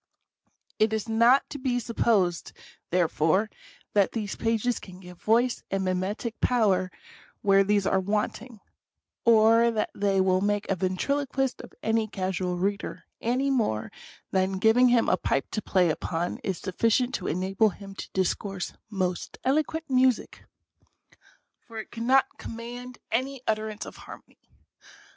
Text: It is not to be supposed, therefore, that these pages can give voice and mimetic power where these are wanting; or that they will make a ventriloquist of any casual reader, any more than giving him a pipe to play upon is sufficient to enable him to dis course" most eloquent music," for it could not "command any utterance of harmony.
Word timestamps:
It 0.79 0.93
is 0.93 1.07
not 1.07 1.47
to 1.51 1.59
be 1.59 1.79
supposed, 1.79 2.53
therefore, 2.89 3.51
that 3.93 4.13
these 4.13 4.35
pages 4.35 4.79
can 4.79 4.99
give 4.99 5.21
voice 5.21 5.61
and 5.69 5.85
mimetic 5.85 6.39
power 6.41 6.89
where 7.43 7.63
these 7.63 7.85
are 7.85 7.99
wanting; 7.99 8.61
or 9.25 9.69
that 9.69 9.91
they 9.93 10.19
will 10.19 10.41
make 10.41 10.67
a 10.71 10.75
ventriloquist 10.75 11.61
of 11.61 11.73
any 11.83 12.07
casual 12.07 12.57
reader, 12.57 13.05
any 13.21 13.51
more 13.51 13.91
than 14.31 14.53
giving 14.57 14.87
him 14.87 15.07
a 15.07 15.17
pipe 15.17 15.51
to 15.51 15.61
play 15.61 15.91
upon 15.91 16.39
is 16.43 16.57
sufficient 16.57 17.13
to 17.13 17.27
enable 17.27 17.69
him 17.69 17.93
to 17.93 18.09
dis 18.11 18.33
course" 18.33 18.73
most 19.03 19.37
eloquent 19.43 19.87
music," 19.87 20.45
for 21.67 21.77
it 21.77 21.91
could 21.91 22.01
not 22.01 22.25
"command 22.39 22.97
any 23.11 23.43
utterance 23.45 23.85
of 23.85 23.97
harmony. 23.97 24.39